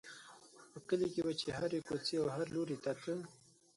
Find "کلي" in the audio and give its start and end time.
0.87-1.07